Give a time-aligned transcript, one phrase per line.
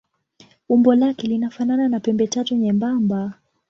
[0.69, 3.33] Umbo lake linafanana na pembetatu nyembamba.